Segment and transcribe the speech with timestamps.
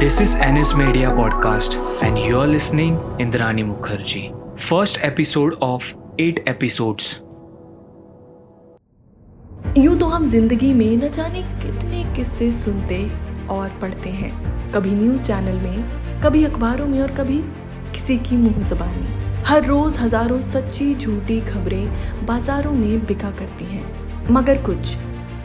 [0.00, 4.26] This is Ennis Media Podcast, and you're listening Indrani Mukherjee.
[4.56, 7.08] First episode of eight episodes.
[9.78, 13.00] यूँ तो हम ज़िंदगी में न जाने कितने किस्से सुनते
[13.50, 14.30] और पढ़ते हैं
[14.72, 17.38] कभी न्यूज़ चैनल में कभी अखबारों में और कभी
[17.92, 24.30] किसी की मुँह जबानी हर रोज हज़ारों सच्ची झूठी खबरें बाजारों में बिका करती हैं
[24.30, 24.96] मगर कुछ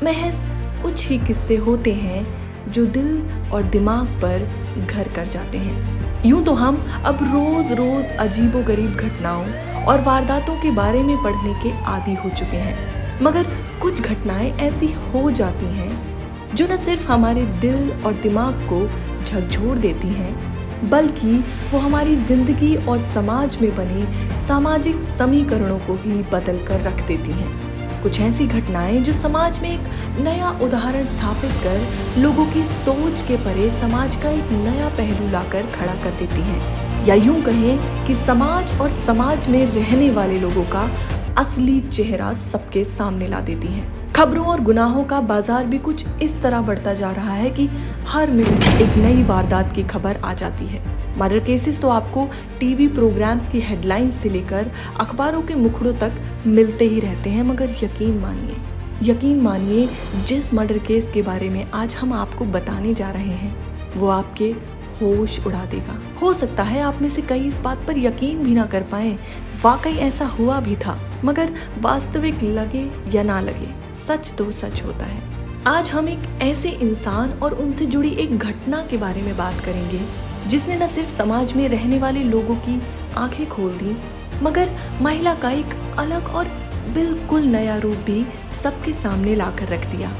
[0.03, 0.45] महज
[0.83, 2.42] कुछ ही किस्से होते हैं
[2.73, 4.47] जो दिल और दिमाग पर
[4.85, 9.45] घर कर जाते हैं। यूँ तो हम अब रोज रोज अजीबो गरीब घटनाओं
[9.83, 13.47] और वारदातों के बारे में पढ़ने के आदि हो चुके हैं। मगर
[13.81, 18.85] कुछ घटनाएँ ऐसी हो जाती हैं जो न सिर्फ़ हमारे दिल और दिमाग को
[19.25, 21.37] झकझोर देती हैं, बल्कि
[21.71, 24.05] वो हमारी ज़िंदगी और समाज में बने
[24.47, 27.62] सामाजिक समीकरणों को भी बदल कर रख देती हैं।
[28.03, 33.37] कुछ ऐसी घटनाएँ जो समाज में एक नया उदाहरण स्थापित कर लोगों की सोच के
[33.37, 38.15] परे समाज का एक नया पहलू लाकर खड़ा कर देती हैं। या यूँ कहें कि
[38.15, 40.89] समाज और समाज में रहने वाले लोगों का
[41.37, 46.41] असली चेहरा सबके सामने ला देती हैं। खबरों और गुनाहों का बाज़ार भी कुछ इस
[46.41, 47.69] तरह बढ़ता जा रहा है कि
[48.07, 50.81] हर मिनट एक नई वारदात की खबर आ जाती है।
[51.17, 52.27] मर्डर केसेस तो आपको
[52.59, 56.13] टीवी प्रोग्राम्स की हेडलाइंस से लेकर अखबारों के मुखड़ों तक
[56.47, 58.55] मिलते ही रहते हैं, मगर यकीन मानिए
[59.03, 59.89] यकीन मानिए,
[60.27, 63.55] जिस मर्डर केस के बारे में आज हम आपको बताने जा रहे हैं,
[63.97, 64.45] वो आपके
[64.93, 68.53] होश उड़ा देगा। हो सकता है आप में से कई इस बात पर यकीन भी
[68.53, 69.17] ना कर पाए,
[69.63, 73.69] वाकई ऐसा हुआ भी था, मगर वास्तविक लगे या ना लगे,
[74.07, 75.21] सच तो सच होता है।
[75.67, 80.01] आज हम एक ऐसे इंसान और उनसे जुड़ी एक घटना के बारे में बात करेंगे
[80.47, 82.81] जिसने न सिर्फ़ समाज में रहने वाले लोगों की
[83.17, 83.95] आँखें खोल दी,
[84.43, 84.69] मगर
[85.01, 86.47] महिला का एक अलग और
[86.93, 88.25] बिल्कुल नया रूप भी
[88.63, 90.11] सबके सामने लाकर रख दिया।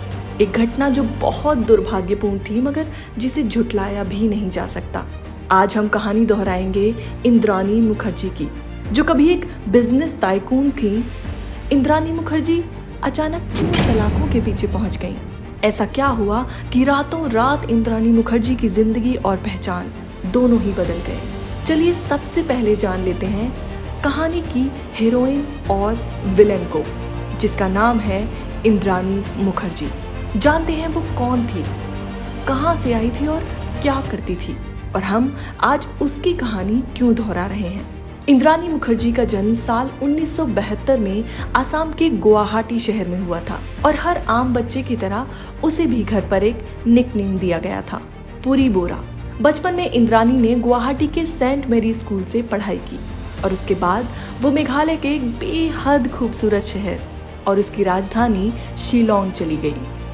[0.42, 5.06] एक घटना जो बहुत दुर्भाग्यपूर्ण थी, मगर जिसे झुटलाया भी नहीं जा सकता।
[5.52, 6.94] आज हम कहानी दोहराएँगे
[7.26, 8.48] इंद्रानी मुखर्जी की,
[8.92, 11.04] जो कभी एक बिज़नेस टाइकून थी।
[11.72, 12.64] इंद्रानी मुखर्जी
[13.04, 15.16] अचानक क्यों सलाखों के पीछे पहुँच गईं?
[15.64, 16.42] ऐसा क्या हुआ
[16.74, 19.92] कि रातों रात इंद्रानी मुखर्जी की ज़िंदगी और पहचान
[20.34, 21.20] दोनों ही बदल गए।
[21.66, 23.52] चलिए सबसे पहले जान लेते हैं
[24.04, 25.96] कहानी की हीरोइन और
[26.36, 26.84] विलेन को,
[27.40, 28.22] जिसका नाम है
[28.66, 29.88] इंद्रानी मुखर्जी।
[30.38, 31.64] जानते हैं वो कौन थी,
[32.48, 33.44] कहाँ से आई थी और
[33.82, 34.58] क्या करती थी,
[34.96, 37.92] और हम आज उसकी कहानी क्यों दोहरा रहे हैं।
[38.30, 41.24] इंद्रानी मुखर्जी का जन्म साल 1972 में
[41.56, 45.28] आसाम के गुवाहाटी शहर में हुआ था, और हर आम बच्चे की तरह
[45.64, 48.02] उसे भी घर पर एक निकनेम दिया गया था,
[48.44, 49.04] पूरी बोरा।
[49.44, 53.00] बचपन में इंद्रानी ने गुवाहाटी के सेंट मेरी स्कूल से पढ़ाई की
[53.44, 54.08] और उसके बाद
[54.42, 57.02] वो मेघालय के एक बेहद खूबसूरत शहर
[57.48, 59.74] और उसकी राजधानी शिलोंग चली गई।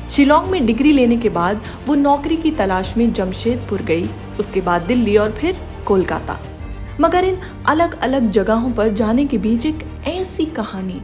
[0.09, 4.09] शिलोंग में डिग्री लेने के बाद वो नौकरी की तलाश में जमशेदपुर गई,
[4.39, 6.39] उसके बाद दिल्ली और फिर कोलकाता।
[7.01, 11.01] मगर इन अलग अलग जगहों पर जाने के बीच एक ऐसी कहानी,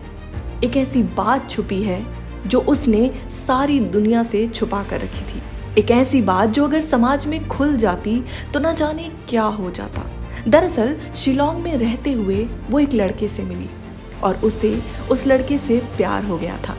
[0.63, 2.05] एक ऐसी बात छुपी है
[2.47, 5.41] जो उसने सारी दुनिया से छुपा कर रखी थी।
[5.77, 10.01] एक ऐसी बात जो अगर समाज में खुल जाती तो ना जाने क्या हो जाता।
[10.47, 13.69] दरअसल, शिलोंग में रहते हुए वो एक लड़के से मिली
[14.23, 14.81] और उसे,
[15.11, 16.75] उस लड़के से प्यार हो गया था।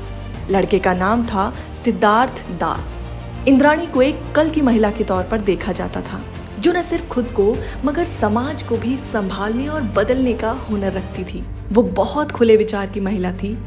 [0.50, 3.04] लड़के का नाम था सिद्धार्थ दास।
[3.48, 6.20] इंद्राणी को एक कल की महिला के तौर पर देखा जाता था,
[6.60, 11.24] जो न सिर्फ़ खुद को, मगर समाज को भी संभालने और बदलने का हुनर रखती
[11.24, 13.58] थी। वो बहुत खुले विचार की महिला थी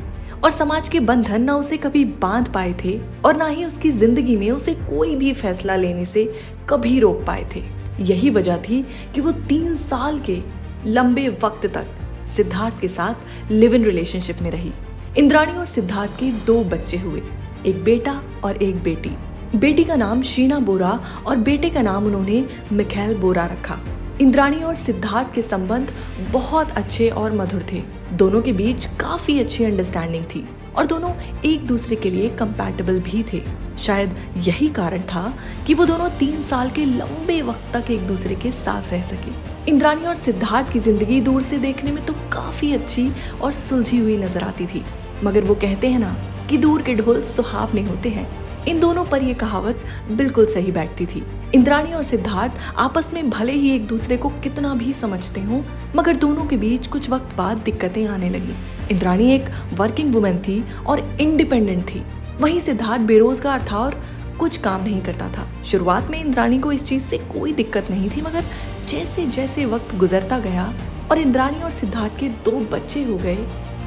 [0.44, 4.36] और समाज के बंधन ना उसे कभी बाँध पाए थे और ना ही उसकी ज़िंदगी
[4.36, 6.24] में उसे कोई भी फैसला लेने से
[6.70, 7.64] कभी रोक पाए थे।
[8.04, 8.82] यही वजह थी
[9.16, 10.40] कि वो तीन साल के
[10.86, 11.88] लंबे वक्त तक
[12.36, 14.72] सिद्धार्थ के साथ लिव इन रिलेशनशिप में रही।
[15.18, 17.22] इंद्राणी और सिद्धार्थ के दो बच्चे हुए,
[17.66, 19.12] एक बेटा और एक बेटी।
[19.56, 23.80] बेटी का नाम शीना बोरा और बेटे का नाम उन्होंने मिखेल बोरा रखा।
[24.22, 25.92] इंद्राणी और सिद्धार्थ के संबंध
[26.32, 27.84] बहुत अच्छे और मधुर थे।
[28.14, 30.44] दोनों के बीच काफ़ी अच्छी अंडरस्टैंडिंग थी
[30.78, 31.12] और दोनों
[31.46, 33.42] एक दूसरे के लिए कंपैटिबल भी थे।
[33.78, 35.34] शायद यही कारण था
[35.68, 39.32] कि वो दोनों तीन साल के लंबे वक्त तक एक दूसरे के साथ रह सके।
[39.72, 43.12] इंद्राणी और सिद्धार्थ की ज़िंदगी दूर से देखने में तो काफ़ी अच्छी
[43.42, 44.84] और सुलझी हुई नज़र आती थी।
[45.24, 46.16] मगर वो कहते हैं ना
[46.50, 48.28] कि दूर के ढोल सुहावने होते हैं।
[48.68, 51.24] इन दोनों पर यह कहावत बिल्कुल सही बैठती थी।
[51.56, 55.64] इंद्राणी और सिद्धार्थ आपस में भले ही एक दूसरे को कितना भी समझते हो,
[55.96, 58.54] मगर दोनों के बीच कुछ वक्त बाद दिक्कतें आने लगी।
[58.92, 62.04] इंद्राणी एक वर्किंग वुमेन थी और इंडिपेंडेंट थी।
[62.42, 64.02] वहीं सिद्धार्थ बेरोजगार था और
[64.40, 68.10] कुछ काम नहीं करता था। शुरुआत में इंद्राणी को इस चीज़ से कोई दिक्कत नहीं
[68.10, 68.44] थी, मगर
[68.90, 70.74] जैसे जैसे वक्त गुजरता गया
[71.12, 73.36] और इंद्राणी और सिद्धार्थ के दो बच्चे हो गए,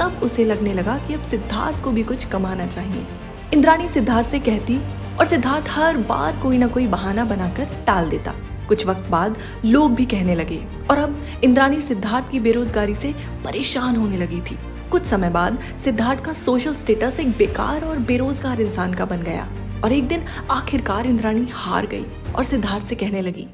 [0.01, 3.07] तब उसे लगने लगा कि अब सिद्धार्थ को भी कुछ कमाना चाहिए।
[3.53, 4.77] इंद्राणी सिद्धार्थ से कहती
[5.17, 8.35] और सिद्धार्थ हर बार कोई ना कोई बहाना बनाकर टाल देता।
[8.69, 10.61] कुछ वक्त बाद लोग भी कहने लगे
[10.91, 13.13] और अब इंद्राणी सिद्धार्थ की बेरोजगारी से
[13.45, 14.59] परेशान होने लगी थी।
[14.91, 19.49] कुछ समय बाद सिद्धार्थ का सोशल स्टेटस एक बेकार और बेरोजगार इंसान का बन गया
[19.85, 22.05] और एक दिन आखिरकार इंद्राणी हार गई
[22.35, 23.47] और सिद्धार्थ से कहने लगी,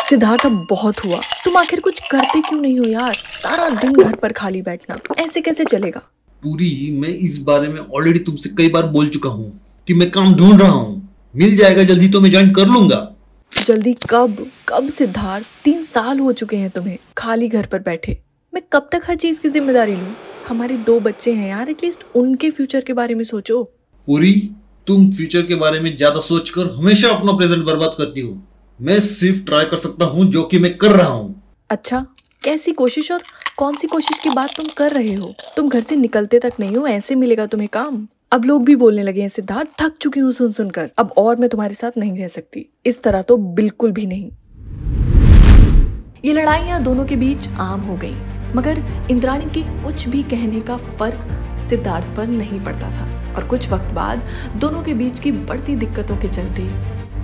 [0.00, 3.12] सिद्धार्थ अब बहुत हुआ। तुम आखिर कुछ करते क्यों नहीं हो यार?
[3.12, 6.00] सारा दिन घर पर खाली बैठना। ऐसे कैसे चलेगा?
[6.44, 9.52] पूरी मैं इस बारे में ऑलरेडी तुमसे कई बार बोल चुका हूँ
[9.88, 11.02] कि मैं काम ढूंढ रहा हूँ।
[11.34, 12.98] मिल जाएगा जल्दी तो मैं ज्वाइन कर लूँगा।
[13.52, 15.46] जल्दी कब कब सिद्धार्थ?
[15.64, 18.16] तीन साल हो चुके हैं तुम्हें खाली घर पर बैठे।
[18.52, 20.14] मैं कब तक हर चीज़ की ज़िम्मेदारी लूँ?
[20.48, 23.62] हमारे दो बच्चे हैं यार एटलीस्ट उनके फ्यूचर के बारे में सोचो।
[24.08, 24.32] पूरी
[24.86, 28.36] तुम फ्यूचर के बारे में ज़्यादा सोचकर हमेशा अपना प्रेजेंट बर्बाद करती हो।
[28.78, 32.06] मैं सिर्फ़ ट्राई कर सकता हूँ जो कि मैं कर रहा हूँ। अच्छा
[32.44, 33.22] कैसी कोशिश और
[33.56, 35.32] कौन सी कोशिश की बात तुम कर रहे हो?
[35.56, 39.02] तुम घर से निकलते तक नहीं हो, ऐसे मिलेगा तुम्हें काम। अब लोग भी बोलने
[39.02, 42.28] लगे हैं, सिद्धार्थ, थक चुकी हूँ सुन सुनकर। अब और मैं तुम्हारे साथ नहीं रह
[42.28, 44.30] सकती। इस तरह तो बिल्कुल भी नहीं।
[46.24, 48.14] ये लड़ाइयाँ दोनों के बीच आम हो गई,
[48.56, 53.68] मगर इंद्राणी के कुछ भी कहने का फ़र्क सिद्धार्थ पर नहीं पड़ता था। और कुछ
[53.70, 56.62] वक्त बाद दोनों के बीच की बढ़ती दिक्कतों के चलते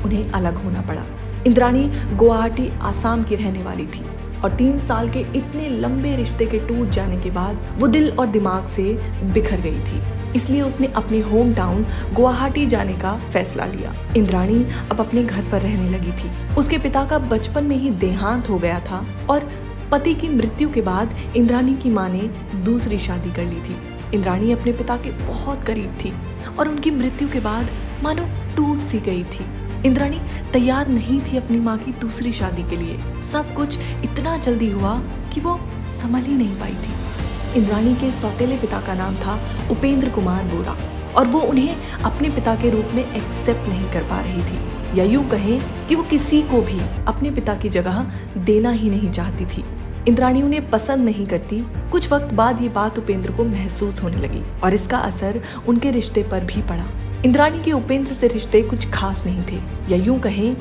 [0.05, 1.05] उन्हें अलग होना पड़ा।
[1.47, 1.85] इंद्राणी
[2.17, 4.05] गुवाहाटी आसाम की रहने वाली थी।
[4.45, 8.27] और तीन साल के इतने लंबे रिश्ते के टूट जाने के बाद वो दिल और
[8.29, 8.93] दिमाग से
[9.33, 10.03] बिखर गई थी।
[10.37, 11.85] इसलिए उसने अपने होम टाउन
[12.15, 17.05] गुवाहाटी जाने का फैसला लिया। इंद्राणी अब अपने घर पर रहने लगी थी। उसके पिता
[17.05, 19.51] का बचपन में ही देहांत हो गया था और
[19.93, 22.21] पति की मृत्यु के बाद इंद्राणी की माँ ने
[22.65, 23.77] दूसरी शादी कर ली थी।
[24.15, 26.13] इंद्राणी अपने पिता के बहुत करीब थी
[26.59, 27.69] और उनकी मृत्यु के बाद
[28.03, 29.45] मानो टूट सी गई थी।
[29.87, 30.19] इंद्राणी,
[30.53, 32.99] तैयार नहीं थी अपनी माँ की दूसरी शादी के लिए।
[33.33, 34.99] सब कुछ इतना जल्दी हुआ
[35.35, 35.59] कि वो
[36.03, 39.39] संभल ही नहीं पाई थी। इंद्राणी के सौतेले पिता का नाम था
[39.71, 40.77] उपेंद्र कुमार बोरा
[41.17, 45.05] और वो उन्हें अपने पिता के रूप में एक्सेप्ट नहीं कर पा रही थी। या
[45.05, 48.07] यूँ कहें कि वो किसी को भी अपने पिता की जगह
[48.37, 49.65] देना ही नहीं चाहती थी।
[50.09, 51.61] इंद्राणी उन्हें पसंद नहीं करती।
[51.93, 56.23] कुछ वक्त बाद ये बात उपेंद्र को महसूस होने लगी और इसका असर उनके रिश्ते
[56.23, 56.87] पर भी पड़ा।
[57.25, 59.57] इंद्राणी के उपेंद्र से रिश्ते कुछ खास नहीं थे,
[59.91, 60.55] या यूँ कहें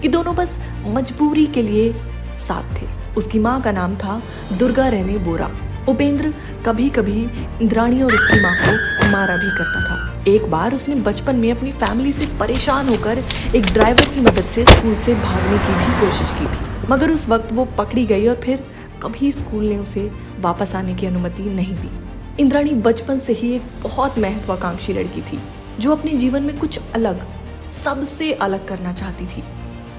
[0.00, 1.92] कि दोनों बस मजबूरी के लिए
[2.38, 2.86] साथ थे।
[3.16, 4.20] उसकी माँ का नाम था
[4.52, 5.50] दुर्गा रहने बोरा।
[5.88, 6.32] उपेंद्र
[6.66, 7.22] कभी कभी
[7.62, 11.70] इंद्राणी और उसकी माँ को मारा भी करता था। एक बार उसने बचपन में अपनी
[11.72, 13.22] फैमिली से परेशान होकर
[13.56, 17.28] एक ड्राइवर की मदद से स्कूल से भागने की भी कोशिश की थी। मगर उस
[17.28, 18.64] वक्त वो पकड़ी गई और फिर
[19.02, 20.10] कभी स्कूल ने उसे
[20.40, 21.90] वापस आने की अनुमति नहीं दी।
[22.42, 25.38] इंद्राणी बचपन से ही एक बहुत महत्वाकांक्षी लड़की थी।
[25.80, 27.26] जो अपने जीवन में कुछ अलग
[27.72, 29.42] सबसे अलग करना चाहती थी।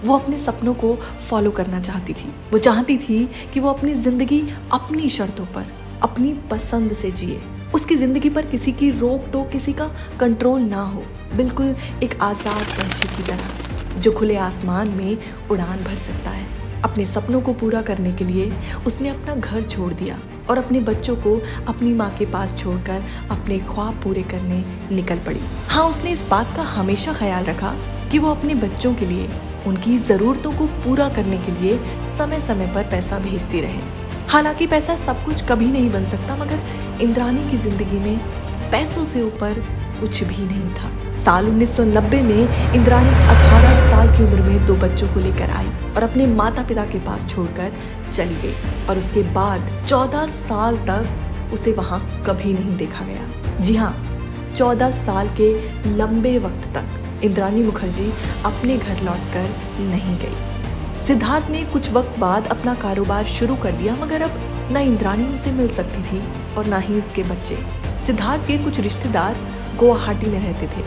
[0.05, 0.93] वो अपने सपनों को
[1.29, 4.41] फॉलो करना चाहती थी। वो चाहती थी कि वो अपनी ज़िंदगी
[4.71, 5.65] अपनी शर्तों पर,
[6.03, 7.41] अपनी पसंद से जिए।
[7.75, 9.87] उसकी ज़िंदगी पर किसी की रोक टोक, किसी का
[10.19, 11.03] कंट्रोल ना हो।
[11.35, 15.17] बिल्कुल एक आज़ाद पंछी की तरह, जो खुले आसमान में
[15.51, 18.51] उड़ान भर सकता है। अपने सपनों को पूरा करने के लिए
[18.85, 20.19] उसने अपना घर छोड़ दिया
[20.49, 25.39] और अपने बच्चों को अपनी माँ के पास छोड़कर अपने ख्वाब पूरे करने निकल पड़ी।
[25.67, 27.75] हाँ उसने इस बात का हमेशा ख्याल रखा
[28.11, 29.29] कि वो अपने बच्चों के लिए,
[29.67, 31.77] उनकी ज़रूरतों को पूरा करने के लिए
[32.17, 33.79] समय समय पर पैसा भेजती रहे।
[34.29, 38.17] हालाँकि पैसा सब कुछ कभी नहीं बन सकता, मगर इंद्रानी की ज़िंदगी में
[38.71, 39.63] पैसों से ऊपर
[39.99, 45.07] कुछ भी नहीं था। साल 1990 में इंद्राणी 18 साल की उम्र में दो बच्चों
[45.07, 47.71] को लेकर आई और अपने माता पिता के पास छोड़कर
[48.13, 53.75] चली गई और उसके बाद 14 साल तक उसे वहाँ कभी नहीं देखा गया। जी
[53.75, 53.93] हाँ
[54.55, 55.53] 14 साल के
[55.95, 58.11] लंबे वक्त तक इंद्राणी मुखर्जी
[58.45, 63.95] अपने घर लौटकर नहीं गई। सिद्धार्थ ने कुछ वक्त बाद अपना कारोबार शुरू कर दिया,
[63.95, 64.39] मगर अब
[64.71, 66.21] न इंद्राणी उसे मिल सकती थी
[66.57, 67.57] और ना ही उसके बच्चे।
[68.05, 69.35] सिद्धार्थ के कुछ रिश्तेदार
[69.77, 70.85] गुवाहाटी में रहते थे।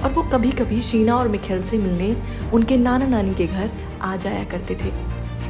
[0.00, 2.14] और वो कभी कभी शीना और मिखेल से मिलने
[2.52, 3.70] उनके नाना नानी के घर
[4.02, 4.92] आ जाया करते थे।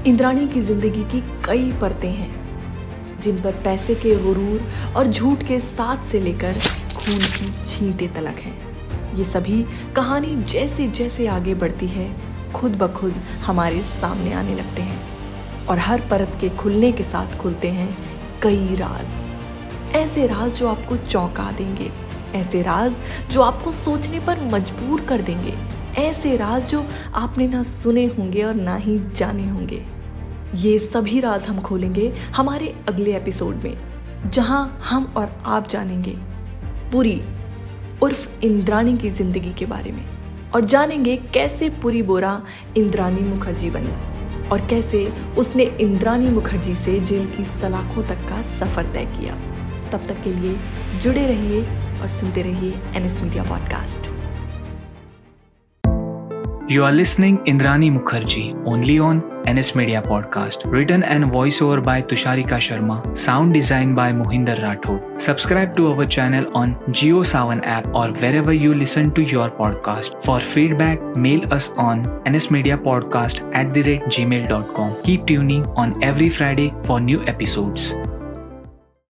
[0.07, 5.61] इंद्राणी की ज़िंदगी की कई परतें हैं, जिन पर पैसे के गुरूर और झूठ के
[5.61, 6.59] साथ से लेकर
[6.97, 9.63] खून की छींटे तलक हैं। ये सभी
[9.97, 12.11] कहानी जैसे जैसे आगे बढ़ती है,
[12.53, 17.37] खुद ब खुद हमारे सामने आने लगते हैं। और हर परत के खुलने के साथ
[17.39, 17.97] खुलते हैं
[18.43, 21.91] कई राज। ऐसे राज जो आपको चौंका देंगे।
[22.35, 22.93] ऐसे राज
[23.33, 25.55] जो आपको सोचने पर मजबूर कर देंगे।
[25.99, 26.85] ऐसे राज जो
[27.15, 29.83] आपने ना सुने होंगे और ना ही जाने होंगे।
[30.55, 33.77] ये सभी राज हम खोलेंगे हमारे अगले एपिसोड में,
[34.27, 36.17] जहाँ हम और आप जानेंगे
[36.93, 37.21] पूरी
[38.03, 40.05] उर्फ़ इंद्राणी की ज़िंदगी के बारे में
[40.55, 42.41] और जानेंगे कैसे पूरी बोरा
[42.77, 45.05] इंद्राणी मुखर्जी बनी और कैसे
[45.39, 49.35] उसने इंद्राणी मुखर्जी से जेल की सलाखों तक का सफ़र तय किया।
[49.93, 50.57] तब तक के लिए
[51.03, 51.63] जुड़े रहिए
[52.01, 54.11] और सुनते रहिए NS media podcast.
[56.71, 60.63] You are listening Indrani Mukherjee only on NS media podcast.
[60.67, 63.03] Written and voice over by Tusharika Sharma.
[63.07, 65.17] Sound design by Mohinder Rathore.
[65.19, 70.27] Subscribe to our channel on Jio Saavn app और wherever you listen to your podcast
[70.27, 74.93] for feedback mail us on N S media podcast at the rate gmail dot com
[75.07, 78.20] की Friday for new episode